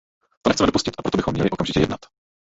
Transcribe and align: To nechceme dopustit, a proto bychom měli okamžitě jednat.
To 0.41 0.49
nechceme 0.49 0.65
dopustit, 0.67 0.93
a 0.97 1.01
proto 1.01 1.17
bychom 1.17 1.33
měli 1.33 1.49
okamžitě 1.49 1.79
jednat. 1.79 1.99